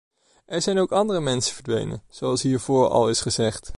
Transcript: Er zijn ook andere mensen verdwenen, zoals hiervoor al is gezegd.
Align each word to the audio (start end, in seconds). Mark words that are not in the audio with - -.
Er 0.45 0.61
zijn 0.61 0.79
ook 0.79 0.91
andere 0.91 1.19
mensen 1.21 1.55
verdwenen, 1.55 2.01
zoals 2.09 2.41
hiervoor 2.41 2.87
al 2.87 3.09
is 3.09 3.21
gezegd. 3.21 3.69